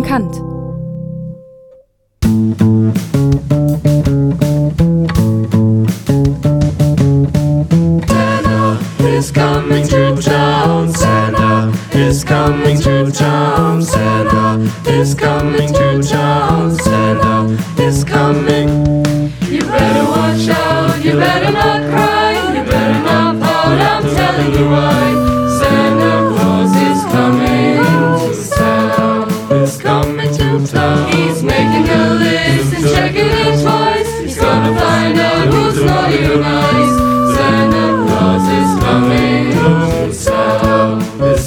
[0.00, 0.34] bekannt.
[8.06, 10.92] Santa is coming to town.
[10.92, 13.82] Santa is coming to town.
[13.82, 16.74] Santa is coming to town.
[16.76, 18.81] Santa is coming.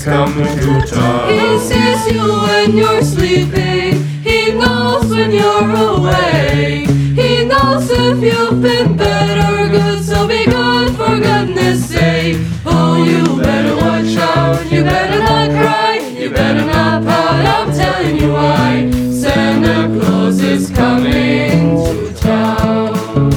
[0.05, 1.29] Coming to town.
[1.33, 4.03] He sees you when you're sleeping.
[4.21, 6.85] He knows when you're away.
[7.19, 10.05] He knows if you've been bad or good.
[10.05, 12.37] So be good for goodness sake.
[12.67, 14.71] Oh, you better watch out.
[14.71, 15.97] You better not cry.
[16.19, 17.43] You better not pout.
[17.55, 18.91] I'm telling you why.
[19.09, 23.31] Santa Claus is coming to town.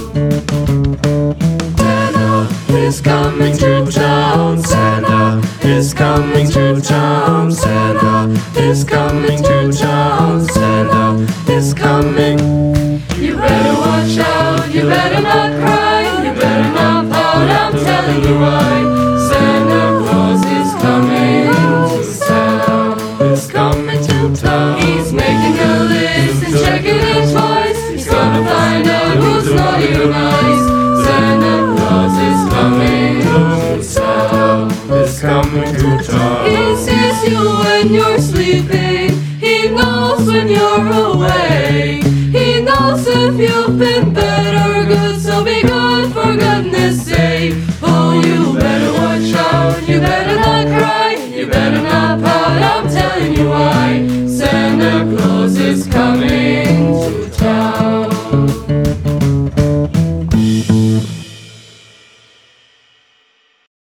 [1.79, 4.28] Santa is coming to town.
[5.89, 7.51] Is coming to town.
[7.51, 8.29] Santa
[8.61, 10.47] is coming to town.
[10.47, 12.39] Santa is coming.
[13.17, 18.39] You better watch out, you better not cry, you better not pout, I'm telling you
[18.39, 18.88] why.
[43.79, 47.55] something better good, so be good for goodness sake.
[47.81, 53.35] Oh, you better watch out, you better not cry, you better not pout, I'm telling
[53.35, 54.27] you why.
[54.27, 58.08] Santa Claus is coming to town.